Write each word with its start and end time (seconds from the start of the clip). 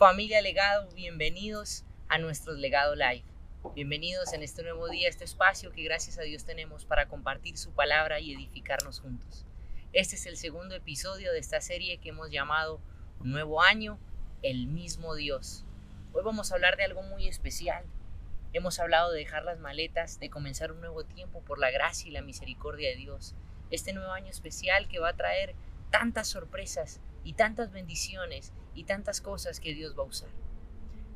Familia 0.00 0.40
Legado, 0.40 0.88
bienvenidos 0.94 1.84
a 2.08 2.16
nuestro 2.16 2.54
Legado 2.54 2.94
Live. 2.94 3.22
Bienvenidos 3.74 4.32
en 4.32 4.42
este 4.42 4.62
nuevo 4.62 4.88
día, 4.88 5.10
este 5.10 5.24
espacio 5.24 5.72
que 5.72 5.82
gracias 5.82 6.18
a 6.18 6.22
Dios 6.22 6.46
tenemos 6.46 6.86
para 6.86 7.06
compartir 7.06 7.58
su 7.58 7.72
palabra 7.72 8.18
y 8.18 8.32
edificarnos 8.32 9.00
juntos. 9.00 9.44
Este 9.92 10.16
es 10.16 10.24
el 10.24 10.38
segundo 10.38 10.74
episodio 10.74 11.34
de 11.34 11.38
esta 11.38 11.60
serie 11.60 11.98
que 11.98 12.08
hemos 12.08 12.30
llamado 12.30 12.80
Nuevo 13.20 13.60
Año, 13.60 13.98
el 14.40 14.68
mismo 14.68 15.14
Dios. 15.16 15.66
Hoy 16.14 16.22
vamos 16.24 16.50
a 16.50 16.54
hablar 16.54 16.78
de 16.78 16.84
algo 16.84 17.02
muy 17.02 17.28
especial. 17.28 17.84
Hemos 18.54 18.80
hablado 18.80 19.12
de 19.12 19.18
dejar 19.18 19.44
las 19.44 19.58
maletas, 19.58 20.18
de 20.18 20.30
comenzar 20.30 20.72
un 20.72 20.80
nuevo 20.80 21.04
tiempo 21.04 21.42
por 21.42 21.58
la 21.58 21.70
gracia 21.70 22.08
y 22.08 22.12
la 22.12 22.22
misericordia 22.22 22.88
de 22.88 22.96
Dios. 22.96 23.34
Este 23.70 23.92
nuevo 23.92 24.12
año 24.12 24.30
especial 24.30 24.88
que 24.88 24.98
va 24.98 25.10
a 25.10 25.16
traer 25.16 25.54
tantas 25.90 26.26
sorpresas 26.26 27.00
y 27.22 27.34
tantas 27.34 27.70
bendiciones 27.70 28.54
y 28.80 28.84
tantas 28.84 29.20
cosas 29.20 29.60
que 29.60 29.74
Dios 29.74 29.94
va 29.96 30.04
a 30.04 30.06
usar. 30.06 30.30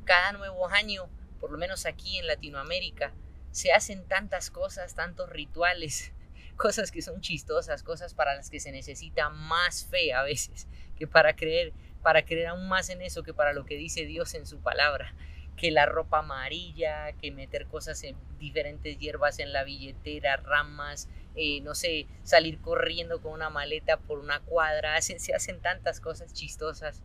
Cada 0.05 0.33
nuevo 0.33 0.69
año, 0.69 1.09
por 1.41 1.51
lo 1.51 1.57
menos 1.57 1.87
aquí 1.87 2.19
en 2.19 2.27
Latinoamérica, 2.27 3.15
se 3.53 3.73
hacen 3.73 4.07
tantas 4.07 4.51
cosas, 4.51 4.95
tantos 4.95 5.31
rituales, 5.31 6.13
cosas 6.57 6.91
que 6.91 7.01
son 7.01 7.23
chistosas, 7.23 7.83
cosas 7.83 8.13
para 8.13 8.35
las 8.35 8.51
que 8.51 8.61
se 8.61 8.71
necesita 8.71 9.31
más 9.31 9.87
fe 9.87 10.13
a 10.13 10.23
veces 10.23 10.67
que 10.95 11.07
para 11.07 11.35
creer, 11.35 11.73
para 12.03 12.27
creer 12.27 12.49
aún 12.49 12.69
más 12.69 12.91
en 12.91 13.01
eso 13.01 13.23
que 13.23 13.33
para 13.33 13.55
lo 13.55 13.65
que 13.65 13.77
dice 13.77 14.05
Dios 14.05 14.35
en 14.35 14.47
su 14.47 14.61
palabra 14.61 15.15
que 15.57 15.71
la 15.71 15.87
ropa 15.87 16.19
amarilla, 16.19 17.13
que 17.13 17.31
meter 17.31 17.67
cosas 17.67 18.03
en 18.03 18.17
diferentes 18.39 18.99
hierbas 18.99 19.39
en 19.39 19.53
la 19.53 19.63
billetera, 19.63 20.37
ramas, 20.37 21.09
eh, 21.37 21.61
no 21.61 21.77
sé, 21.77 22.09
salir 22.25 22.61
corriendo 22.61 23.23
con 23.23 23.33
una 23.33 23.51
maleta 23.51 23.97
por 23.97 24.19
una 24.19 24.41
cuadra, 24.41 25.01
se 25.01 25.35
hacen 25.35 25.61
tantas 25.61 26.01
cosas 26.01 26.35
chistosas 26.35 27.03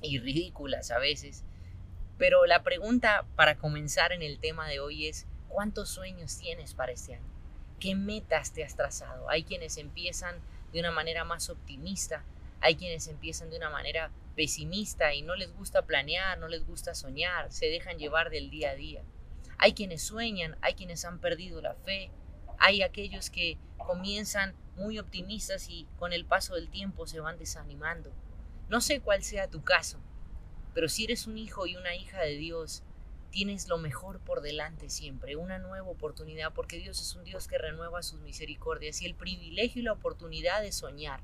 y 0.00 0.18
ridículas 0.18 0.90
a 0.90 0.98
veces. 0.98 1.44
Pero 2.18 2.46
la 2.46 2.62
pregunta 2.62 3.26
para 3.36 3.58
comenzar 3.58 4.12
en 4.12 4.22
el 4.22 4.38
tema 4.38 4.68
de 4.68 4.80
hoy 4.80 5.06
es, 5.06 5.26
¿cuántos 5.48 5.88
sueños 5.88 6.36
tienes 6.38 6.74
para 6.74 6.92
este 6.92 7.14
año? 7.14 7.38
¿Qué 7.78 7.94
metas 7.94 8.52
te 8.52 8.64
has 8.64 8.74
trazado? 8.74 9.30
Hay 9.30 9.44
quienes 9.44 9.76
empiezan 9.76 10.36
de 10.72 10.80
una 10.80 10.90
manera 10.90 11.24
más 11.24 11.48
optimista, 11.48 12.24
hay 12.60 12.74
quienes 12.74 13.06
empiezan 13.06 13.50
de 13.50 13.56
una 13.56 13.70
manera 13.70 14.10
pesimista 14.34 15.14
y 15.14 15.22
no 15.22 15.36
les 15.36 15.54
gusta 15.54 15.82
planear, 15.82 16.38
no 16.38 16.48
les 16.48 16.66
gusta 16.66 16.94
soñar, 16.94 17.52
se 17.52 17.66
dejan 17.66 17.98
llevar 17.98 18.30
del 18.30 18.50
día 18.50 18.70
a 18.70 18.74
día. 18.74 19.02
Hay 19.58 19.72
quienes 19.72 20.02
sueñan, 20.02 20.56
hay 20.60 20.74
quienes 20.74 21.04
han 21.04 21.20
perdido 21.20 21.60
la 21.60 21.74
fe, 21.74 22.10
hay 22.58 22.82
aquellos 22.82 23.30
que 23.30 23.58
comienzan 23.76 24.54
muy 24.76 24.98
optimistas 24.98 25.68
y 25.68 25.86
con 25.98 26.12
el 26.12 26.24
paso 26.24 26.54
del 26.54 26.68
tiempo 26.68 27.06
se 27.06 27.20
van 27.20 27.38
desanimando. 27.38 28.12
No 28.68 28.82
sé 28.82 29.00
cuál 29.00 29.22
sea 29.22 29.48
tu 29.48 29.62
caso, 29.62 29.98
pero 30.74 30.90
si 30.90 31.04
eres 31.04 31.26
un 31.26 31.38
hijo 31.38 31.66
y 31.66 31.76
una 31.76 31.94
hija 31.96 32.20
de 32.20 32.36
Dios, 32.36 32.82
tienes 33.30 33.66
lo 33.68 33.78
mejor 33.78 34.20
por 34.20 34.42
delante 34.42 34.90
siempre, 34.90 35.36
una 35.36 35.58
nueva 35.58 35.88
oportunidad, 35.88 36.52
porque 36.52 36.78
Dios 36.78 37.00
es 37.00 37.14
un 37.14 37.24
Dios 37.24 37.48
que 37.48 37.56
renueva 37.56 38.02
sus 38.02 38.20
misericordias 38.20 39.00
y 39.00 39.06
el 39.06 39.14
privilegio 39.14 39.80
y 39.80 39.84
la 39.84 39.92
oportunidad 39.92 40.60
de 40.60 40.72
soñar, 40.72 41.20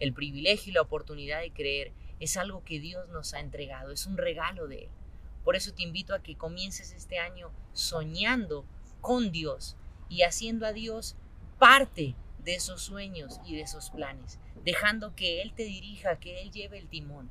el 0.00 0.12
privilegio 0.12 0.70
y 0.70 0.74
la 0.74 0.82
oportunidad 0.82 1.40
de 1.40 1.52
creer 1.52 1.92
es 2.20 2.36
algo 2.36 2.62
que 2.62 2.78
Dios 2.78 3.08
nos 3.08 3.32
ha 3.32 3.40
entregado, 3.40 3.90
es 3.90 4.06
un 4.06 4.18
regalo 4.18 4.68
de 4.68 4.84
Él. 4.84 4.90
Por 5.44 5.56
eso 5.56 5.72
te 5.72 5.82
invito 5.82 6.14
a 6.14 6.22
que 6.22 6.36
comiences 6.36 6.92
este 6.92 7.18
año 7.18 7.50
soñando 7.72 8.64
con 9.00 9.32
Dios 9.32 9.76
y 10.08 10.22
haciendo 10.22 10.66
a 10.66 10.72
Dios 10.72 11.16
parte 11.58 12.14
de 12.44 12.54
esos 12.54 12.82
sueños 12.82 13.40
y 13.46 13.56
de 13.56 13.62
esos 13.62 13.90
planes, 13.90 14.38
dejando 14.64 15.14
que 15.14 15.42
Él 15.42 15.52
te 15.54 15.64
dirija, 15.64 16.18
que 16.18 16.42
Él 16.42 16.50
lleve 16.50 16.78
el 16.78 16.88
timón. 16.88 17.30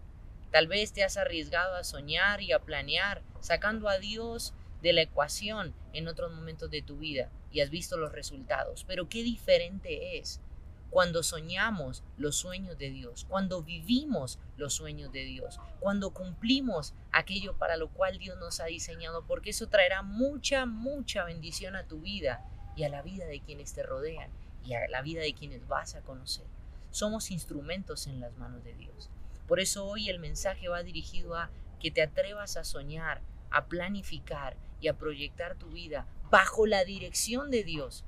Tal 0.52 0.68
vez 0.68 0.94
te 0.94 1.04
has 1.04 1.18
arriesgado 1.18 1.76
a 1.76 1.84
soñar 1.84 2.42
y 2.42 2.52
a 2.52 2.60
planear, 2.60 3.22
sacando 3.40 3.90
a 3.90 4.00
Dios 4.00 4.54
de 4.82 4.94
la 4.94 5.02
ecuación 5.02 5.74
en 5.94 6.08
otros 6.08 6.34
momentos 6.34 6.70
de 6.72 6.82
tu 6.82 6.98
vida 6.98 7.30
y 7.52 7.62
has 7.62 7.70
visto 7.70 7.98
los 7.98 8.12
resultados. 8.12 8.84
Pero 8.86 9.08
qué 9.10 9.24
diferente 9.24 10.18
es 10.18 10.42
cuando 10.90 11.24
soñamos 11.24 12.04
los 12.18 12.36
sueños 12.36 12.78
de 12.78 12.90
Dios, 12.90 13.26
cuando 13.30 13.64
vivimos 13.64 14.40
los 14.58 14.74
sueños 14.74 15.12
de 15.14 15.24
Dios, 15.24 15.60
cuando 15.80 16.12
cumplimos 16.12 16.94
aquello 17.14 17.58
para 17.58 17.78
lo 17.78 17.90
cual 17.90 18.18
Dios 18.18 18.38
nos 18.40 18.60
ha 18.60 18.66
diseñado, 18.66 19.26
porque 19.26 19.52
eso 19.52 19.68
traerá 19.68 20.02
mucha, 20.02 20.66
mucha 20.66 21.24
bendición 21.24 21.78
a 21.78 21.86
tu 21.86 22.02
vida 22.02 22.46
y 22.76 22.84
a 22.84 22.90
la 22.90 23.02
vida 23.02 23.26
de 23.26 23.40
quienes 23.40 23.74
te 23.74 23.84
rodean 23.84 24.30
y 24.66 24.74
a 24.74 24.88
la 24.88 25.02
vida 25.02 25.22
de 25.22 25.34
quienes 25.34 25.68
vas 25.68 25.96
a 25.96 26.02
conocer. 26.02 26.46
Somos 26.92 27.32
instrumentos 27.32 28.08
en 28.08 28.20
las 28.20 28.38
manos 28.38 28.64
de 28.64 28.74
Dios. 28.74 29.10
Por 29.48 29.60
eso 29.60 29.86
hoy 29.86 30.10
el 30.10 30.20
mensaje 30.20 30.68
va 30.68 30.84
dirigido 30.84 31.36
a 31.36 31.50
que 31.80 31.92
te 31.92 32.02
atrevas 32.02 32.58
a 32.58 32.64
soñar, 32.64 33.22
a 33.50 33.66
planificar 33.66 34.56
y 34.80 34.88
a 34.88 34.98
proyectar 34.98 35.56
tu 35.56 35.68
vida 35.68 36.08
bajo 36.30 36.68
la 36.68 36.84
dirección 36.84 37.52
de 37.52 37.64
Dios, 37.64 38.06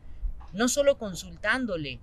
no 0.53 0.67
solo 0.67 0.97
consultándole 0.97 1.99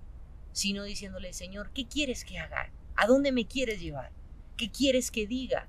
sino 0.53 0.83
diciéndole, 0.83 1.33
Señor, 1.33 1.71
¿qué 1.73 1.87
quieres 1.87 2.25
que 2.25 2.39
haga? 2.39 2.71
¿A 2.95 3.07
dónde 3.07 3.31
me 3.31 3.45
quieres 3.45 3.79
llevar? 3.79 4.11
¿Qué 4.57 4.69
quieres 4.69 5.11
que 5.11 5.27
diga? 5.27 5.67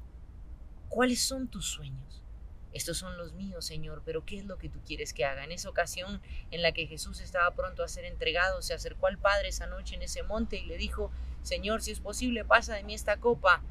¿Cuáles 0.89 1.23
son 1.23 1.49
tus 1.49 1.67
sueños? 1.67 2.22
Estos 2.73 2.97
son 2.97 3.19
los 3.19 3.33
míos, 3.35 3.65
Señor, 3.67 4.03
pero 4.05 4.25
¿qué 4.25 4.39
es 4.39 4.47
lo 4.47 4.57
que 4.57 4.69
tú 4.69 4.81
quieres 4.87 5.13
que 5.13 5.25
haga? 5.25 5.45
En 5.45 5.53
esa 5.53 5.69
ocasión 5.69 6.23
en 6.51 6.63
la 6.63 6.73
que 6.73 6.87
Jesús 6.87 7.21
estaba 7.21 7.51
pronto 7.55 7.85
a 7.85 7.89
ser 7.89 8.05
entregado, 8.05 8.63
se 8.63 8.73
acercó 8.73 9.09
al 9.09 9.19
Padre 9.19 9.49
esa 9.49 9.67
noche 9.67 9.95
en 9.95 10.03
ese 10.03 10.23
monte 10.23 10.57
y 10.57 10.67
le 10.67 10.79
dijo, 10.79 11.11
Señor, 11.43 11.83
si 11.83 11.91
es 11.91 12.01
posible, 12.01 12.45
pasa 12.45 12.75
de 12.75 12.83
mí 12.83 12.95
esta 12.95 13.19
copa. 13.19 13.63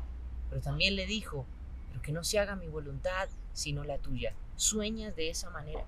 Pero 0.50 0.62
también 0.62 0.96
le 0.96 1.08
dijo, 1.08 1.48
pero 1.90 2.02
que 2.02 2.12
no 2.12 2.24
se 2.24 2.38
haga 2.38 2.56
mi 2.56 2.68
voluntad, 2.68 3.30
sino 3.54 3.84
la 3.84 3.98
tuya. 3.98 4.36
¿Sueñas 4.56 5.16
de 5.16 5.30
esa 5.30 5.50
manera? 5.50 5.86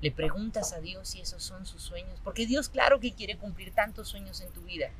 Le 0.00 0.10
preguntas 0.10 0.72
a 0.72 0.80
Dios 0.80 1.08
si 1.08 1.20
esos 1.20 1.42
son 1.42 1.66
sus 1.66 1.82
sueños, 1.82 2.20
porque 2.22 2.46
Dios 2.46 2.68
claro 2.68 3.00
que 3.00 3.12
quiere 3.12 3.36
cumplir 3.36 3.72
tantos 3.72 4.08
sueños 4.08 4.40
en 4.40 4.50
tu 4.52 4.62
vida. 4.62 4.90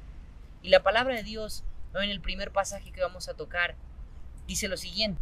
Y 0.62 0.70
la 0.70 0.82
palabra 0.82 1.14
de 1.14 1.22
Dios, 1.22 1.64
en 1.94 2.10
el 2.10 2.20
primer 2.20 2.50
pasaje 2.50 2.92
que 2.92 3.00
vamos 3.00 3.28
a 3.28 3.34
tocar, 3.34 3.75
dice 4.46 4.69
lo 4.69 4.76
siguiente. 4.76 5.20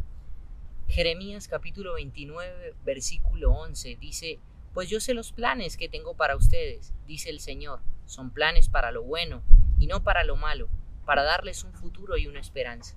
Jeremías 0.88 1.48
capítulo 1.48 1.94
29, 1.94 2.74
versículo 2.84 3.52
11, 3.52 3.96
dice, 3.96 4.38
Pues 4.72 4.88
yo 4.88 5.00
sé 5.00 5.14
los 5.14 5.32
planes 5.32 5.76
que 5.76 5.88
tengo 5.88 6.14
para 6.14 6.36
ustedes, 6.36 6.92
dice 7.06 7.30
el 7.30 7.40
Señor, 7.40 7.80
son 8.06 8.30
planes 8.30 8.68
para 8.68 8.92
lo 8.92 9.02
bueno 9.02 9.42
y 9.78 9.86
no 9.86 10.04
para 10.04 10.22
lo 10.24 10.36
malo, 10.36 10.68
para 11.04 11.24
darles 11.24 11.64
un 11.64 11.72
futuro 11.72 12.16
y 12.16 12.28
una 12.28 12.40
esperanza. 12.40 12.96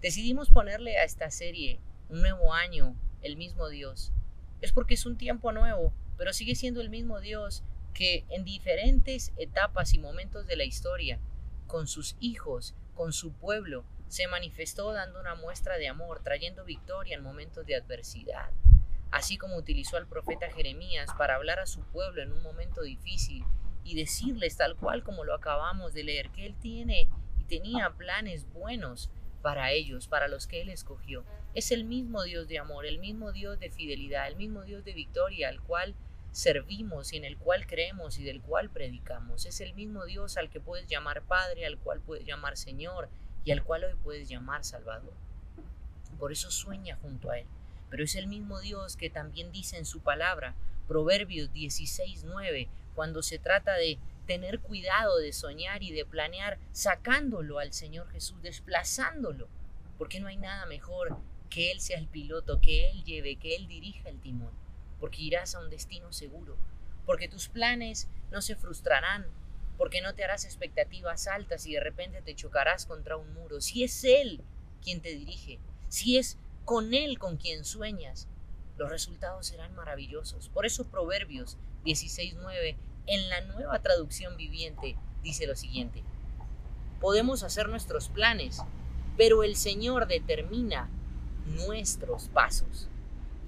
Decidimos 0.00 0.50
ponerle 0.50 0.98
a 0.98 1.04
esta 1.04 1.30
serie 1.30 1.80
un 2.08 2.20
nuevo 2.20 2.52
año, 2.52 2.94
el 3.22 3.36
mismo 3.36 3.68
Dios, 3.68 4.12
es 4.60 4.72
porque 4.72 4.94
es 4.94 5.06
un 5.06 5.16
tiempo 5.16 5.50
nuevo, 5.52 5.92
pero 6.16 6.32
sigue 6.32 6.54
siendo 6.54 6.80
el 6.80 6.90
mismo 6.90 7.20
Dios 7.20 7.64
que 7.92 8.24
en 8.28 8.44
diferentes 8.44 9.32
etapas 9.36 9.94
y 9.94 9.98
momentos 9.98 10.46
de 10.46 10.56
la 10.56 10.64
historia, 10.64 11.18
con 11.66 11.88
sus 11.88 12.16
hijos, 12.20 12.74
con 12.94 13.12
su 13.12 13.32
pueblo, 13.32 13.84
se 14.08 14.26
manifestó 14.26 14.92
dando 14.92 15.20
una 15.20 15.34
muestra 15.34 15.76
de 15.76 15.88
amor, 15.88 16.22
trayendo 16.22 16.64
victoria 16.64 17.16
en 17.16 17.22
momentos 17.22 17.66
de 17.66 17.76
adversidad. 17.76 18.50
Así 19.10 19.38
como 19.38 19.56
utilizó 19.56 19.96
al 19.96 20.06
profeta 20.06 20.50
Jeremías 20.50 21.10
para 21.16 21.36
hablar 21.36 21.60
a 21.60 21.66
su 21.66 21.82
pueblo 21.82 22.22
en 22.22 22.32
un 22.32 22.42
momento 22.42 22.82
difícil 22.82 23.44
y 23.84 23.94
decirles 23.94 24.56
tal 24.56 24.76
cual 24.76 25.02
como 25.02 25.24
lo 25.24 25.34
acabamos 25.34 25.94
de 25.94 26.04
leer, 26.04 26.30
que 26.30 26.46
Él 26.46 26.54
tiene 26.60 27.08
y 27.38 27.44
tenía 27.44 27.90
planes 27.96 28.50
buenos 28.52 29.10
para 29.40 29.72
ellos, 29.72 30.08
para 30.08 30.28
los 30.28 30.46
que 30.46 30.60
Él 30.60 30.68
escogió. 30.68 31.24
Es 31.54 31.70
el 31.70 31.84
mismo 31.84 32.22
Dios 32.22 32.48
de 32.48 32.58
amor, 32.58 32.84
el 32.84 32.98
mismo 32.98 33.32
Dios 33.32 33.58
de 33.58 33.70
fidelidad, 33.70 34.28
el 34.28 34.36
mismo 34.36 34.62
Dios 34.62 34.84
de 34.84 34.92
victoria 34.92 35.48
al 35.48 35.62
cual 35.62 35.94
servimos 36.32 37.12
y 37.12 37.16
en 37.16 37.24
el 37.24 37.38
cual 37.38 37.66
creemos 37.66 38.18
y 38.18 38.24
del 38.24 38.42
cual 38.42 38.68
predicamos. 38.68 39.46
Es 39.46 39.60
el 39.60 39.74
mismo 39.74 40.04
Dios 40.04 40.36
al 40.36 40.50
que 40.50 40.60
puedes 40.60 40.86
llamar 40.86 41.22
Padre, 41.22 41.64
al 41.64 41.78
cual 41.78 42.00
puedes 42.00 42.26
llamar 42.26 42.56
Señor 42.56 43.08
y 43.48 43.50
al 43.50 43.64
cual 43.64 43.84
hoy 43.84 43.94
puedes 44.04 44.28
llamar 44.28 44.62
Salvador. 44.62 45.14
Por 46.18 46.32
eso 46.32 46.50
sueña 46.50 46.98
junto 47.00 47.30
a 47.30 47.38
Él. 47.38 47.46
Pero 47.88 48.04
es 48.04 48.14
el 48.14 48.26
mismo 48.26 48.60
Dios 48.60 48.94
que 48.94 49.08
también 49.08 49.52
dice 49.52 49.78
en 49.78 49.86
su 49.86 50.00
palabra, 50.00 50.54
Proverbios 50.86 51.50
16.9, 51.54 52.68
cuando 52.94 53.22
se 53.22 53.38
trata 53.38 53.72
de 53.76 53.98
tener 54.26 54.60
cuidado 54.60 55.16
de 55.16 55.32
soñar 55.32 55.82
y 55.82 55.92
de 55.92 56.04
planear 56.04 56.58
sacándolo 56.72 57.58
al 57.58 57.72
Señor 57.72 58.10
Jesús, 58.10 58.36
desplazándolo, 58.42 59.48
porque 59.96 60.20
no 60.20 60.26
hay 60.26 60.36
nada 60.36 60.66
mejor 60.66 61.16
que 61.48 61.72
Él 61.72 61.80
sea 61.80 61.98
el 61.98 62.06
piloto, 62.06 62.60
que 62.60 62.90
Él 62.90 63.02
lleve, 63.02 63.36
que 63.36 63.56
Él 63.56 63.66
dirija 63.66 64.10
el 64.10 64.20
timón, 64.20 64.52
porque 65.00 65.22
irás 65.22 65.54
a 65.54 65.60
un 65.60 65.70
destino 65.70 66.12
seguro, 66.12 66.58
porque 67.06 67.28
tus 67.28 67.48
planes 67.48 68.10
no 68.30 68.42
se 68.42 68.56
frustrarán, 68.56 69.26
porque 69.78 70.02
no 70.02 70.14
te 70.14 70.24
harás 70.24 70.44
expectativas 70.44 71.28
altas 71.28 71.64
y 71.66 71.72
de 71.72 71.80
repente 71.80 72.20
te 72.20 72.34
chocarás 72.34 72.84
contra 72.84 73.16
un 73.16 73.32
muro. 73.32 73.60
Si 73.60 73.84
es 73.84 74.04
Él 74.04 74.42
quien 74.82 75.00
te 75.00 75.14
dirige, 75.14 75.60
si 75.88 76.18
es 76.18 76.36
con 76.64 76.92
Él 76.92 77.18
con 77.18 77.38
quien 77.38 77.64
sueñas, 77.64 78.28
los 78.76 78.90
resultados 78.90 79.46
serán 79.46 79.74
maravillosos. 79.74 80.48
Por 80.48 80.66
eso 80.66 80.84
Proverbios 80.84 81.56
16.9 81.84 82.76
en 83.06 83.28
la 83.30 83.40
nueva 83.42 83.80
traducción 83.80 84.36
viviente 84.36 84.96
dice 85.22 85.46
lo 85.46 85.56
siguiente. 85.56 86.02
Podemos 87.00 87.42
hacer 87.42 87.68
nuestros 87.68 88.08
planes, 88.08 88.60
pero 89.16 89.44
el 89.44 89.56
Señor 89.56 90.08
determina 90.08 90.90
nuestros 91.46 92.28
pasos. 92.28 92.88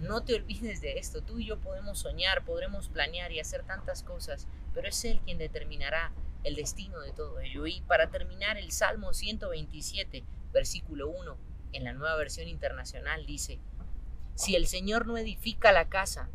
No 0.00 0.22
te 0.22 0.34
olvides 0.34 0.80
de 0.80 0.98
esto, 0.98 1.20
tú 1.20 1.38
y 1.38 1.46
yo 1.46 1.60
podemos 1.60 1.98
soñar, 1.98 2.42
podremos 2.44 2.88
planear 2.88 3.32
y 3.32 3.40
hacer 3.40 3.64
tantas 3.64 4.02
cosas, 4.02 4.48
pero 4.72 4.88
es 4.88 5.04
Él 5.04 5.20
quien 5.24 5.36
determinará 5.36 6.10
el 6.42 6.54
destino 6.54 7.00
de 7.00 7.12
todo 7.12 7.38
ello. 7.40 7.66
Y 7.66 7.82
para 7.82 8.10
terminar, 8.10 8.56
el 8.56 8.72
Salmo 8.72 9.12
127, 9.12 10.24
versículo 10.54 11.10
1, 11.10 11.36
en 11.72 11.84
la 11.84 11.92
nueva 11.92 12.16
versión 12.16 12.48
internacional 12.48 13.26
dice, 13.26 13.60
Si 14.36 14.56
el 14.56 14.66
Señor 14.66 15.06
no 15.06 15.18
edifica 15.18 15.70
la 15.70 15.90
casa, 15.90 16.30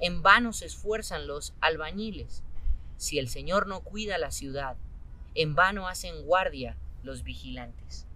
en 0.00 0.22
vano 0.22 0.52
se 0.52 0.66
esfuerzan 0.66 1.28
los 1.28 1.54
albañiles. 1.60 2.42
Si 2.96 3.20
el 3.20 3.28
Señor 3.28 3.68
no 3.68 3.82
cuida 3.84 4.18
la 4.18 4.32
ciudad, 4.32 4.76
en 5.36 5.54
vano 5.54 5.86
hacen 5.86 6.24
guardia 6.24 6.76
los 7.04 7.22
vigilantes. 7.22 8.08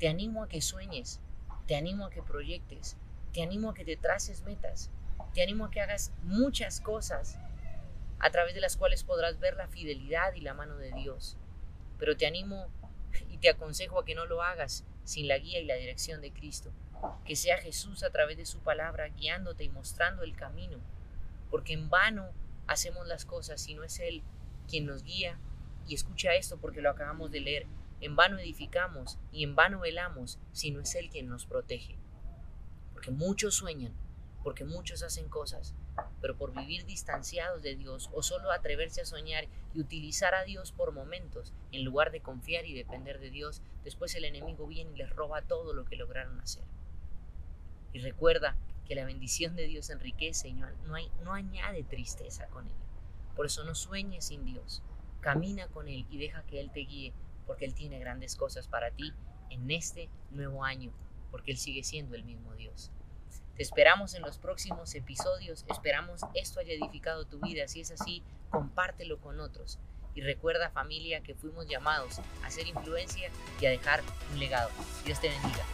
Te 0.00 0.08
animo 0.08 0.42
a 0.42 0.48
que 0.48 0.60
sueñes, 0.60 1.20
te 1.66 1.76
animo 1.76 2.06
a 2.06 2.10
que 2.10 2.22
proyectes, 2.22 2.96
te 3.36 3.42
animo 3.42 3.68
a 3.68 3.74
que 3.74 3.84
te 3.84 3.98
traces 3.98 4.44
metas, 4.44 4.90
te 5.34 5.42
animo 5.42 5.66
a 5.66 5.70
que 5.70 5.82
hagas 5.82 6.10
muchas 6.22 6.80
cosas 6.80 7.38
a 8.18 8.30
través 8.30 8.54
de 8.54 8.62
las 8.62 8.78
cuales 8.78 9.04
podrás 9.04 9.38
ver 9.38 9.56
la 9.56 9.68
fidelidad 9.68 10.32
y 10.32 10.40
la 10.40 10.54
mano 10.54 10.78
de 10.78 10.90
Dios. 10.92 11.36
Pero 11.98 12.16
te 12.16 12.26
animo 12.26 12.68
y 13.28 13.36
te 13.36 13.50
aconsejo 13.50 13.98
a 13.98 14.06
que 14.06 14.14
no 14.14 14.24
lo 14.24 14.42
hagas 14.42 14.86
sin 15.04 15.28
la 15.28 15.36
guía 15.36 15.60
y 15.60 15.66
la 15.66 15.74
dirección 15.74 16.22
de 16.22 16.32
Cristo. 16.32 16.72
Que 17.26 17.36
sea 17.36 17.58
Jesús 17.58 18.04
a 18.04 18.10
través 18.10 18.38
de 18.38 18.46
su 18.46 18.60
palabra 18.60 19.08
guiándote 19.08 19.64
y 19.64 19.68
mostrando 19.68 20.22
el 20.22 20.34
camino. 20.34 20.78
Porque 21.50 21.74
en 21.74 21.90
vano 21.90 22.30
hacemos 22.66 23.06
las 23.06 23.26
cosas 23.26 23.60
si 23.60 23.74
no 23.74 23.84
es 23.84 24.00
Él 24.00 24.22
quien 24.66 24.86
nos 24.86 25.02
guía. 25.02 25.38
Y 25.86 25.94
escucha 25.94 26.34
esto 26.34 26.56
porque 26.56 26.80
lo 26.80 26.88
acabamos 26.88 27.30
de 27.30 27.40
leer. 27.40 27.66
En 28.00 28.16
vano 28.16 28.38
edificamos 28.38 29.18
y 29.30 29.44
en 29.44 29.54
vano 29.54 29.80
velamos 29.80 30.38
si 30.52 30.70
no 30.70 30.80
es 30.80 30.94
Él 30.94 31.10
quien 31.10 31.28
nos 31.28 31.44
protege. 31.44 31.98
Porque 32.96 33.10
muchos 33.10 33.54
sueñan, 33.54 33.92
porque 34.42 34.64
muchos 34.64 35.02
hacen 35.02 35.28
cosas, 35.28 35.74
pero 36.22 36.38
por 36.38 36.54
vivir 36.54 36.86
distanciados 36.86 37.60
de 37.60 37.76
Dios 37.76 38.08
o 38.14 38.22
solo 38.22 38.50
atreverse 38.50 39.02
a 39.02 39.04
soñar 39.04 39.44
y 39.74 39.80
utilizar 39.80 40.34
a 40.34 40.44
Dios 40.44 40.72
por 40.72 40.92
momentos 40.92 41.52
en 41.72 41.84
lugar 41.84 42.10
de 42.10 42.22
confiar 42.22 42.64
y 42.64 42.72
depender 42.72 43.20
de 43.20 43.28
Dios, 43.28 43.60
después 43.84 44.14
el 44.14 44.24
enemigo 44.24 44.66
viene 44.66 44.92
y 44.92 44.96
les 44.96 45.10
roba 45.10 45.42
todo 45.42 45.74
lo 45.74 45.84
que 45.84 45.96
lograron 45.96 46.40
hacer. 46.40 46.64
Y 47.92 47.98
recuerda 47.98 48.56
que 48.86 48.94
la 48.94 49.04
bendición 49.04 49.56
de 49.56 49.66
Dios 49.66 49.90
enriquece 49.90 50.48
y 50.48 50.54
no, 50.54 51.34
añade 51.34 51.84
tristeza 51.84 52.46
con 52.46 52.66
él. 52.66 52.76
Por 53.36 53.44
eso 53.44 53.62
no 53.64 53.74
sueñes 53.74 54.24
sin 54.24 54.46
Dios, 54.46 54.82
camina 55.20 55.68
con 55.68 55.86
Él 55.86 56.06
y 56.08 56.16
deja 56.16 56.46
que 56.46 56.60
Él 56.60 56.70
te 56.72 56.80
guíe, 56.80 57.12
porque 57.46 57.66
Él 57.66 57.74
tiene 57.74 57.98
grandes 57.98 58.36
cosas 58.36 58.68
para 58.68 58.90
ti 58.90 59.12
en 59.50 59.70
este 59.70 60.08
nuevo 60.30 60.64
año, 60.64 60.94
porque 61.30 61.52
Él 61.52 61.58
sigue 61.58 61.84
siendo 61.84 62.14
el 62.14 62.24
mismo 62.24 62.54
Dios. 62.54 62.90
Te 63.56 63.62
esperamos 63.62 64.14
en 64.14 64.22
los 64.22 64.38
próximos 64.38 64.94
episodios. 64.94 65.64
Esperamos 65.70 66.20
esto 66.34 66.60
haya 66.60 66.74
edificado 66.74 67.24
tu 67.24 67.40
vida. 67.40 67.66
Si 67.68 67.80
es 67.80 67.90
así, 67.90 68.22
compártelo 68.50 69.18
con 69.18 69.40
otros. 69.40 69.78
Y 70.14 70.20
recuerda 70.20 70.70
familia 70.70 71.22
que 71.22 71.34
fuimos 71.34 71.66
llamados 71.66 72.18
a 72.42 72.46
hacer 72.46 72.66
influencia 72.66 73.30
y 73.60 73.66
a 73.66 73.70
dejar 73.70 74.02
un 74.32 74.40
legado. 74.40 74.70
Dios 75.04 75.20
te 75.20 75.28
bendiga. 75.28 75.64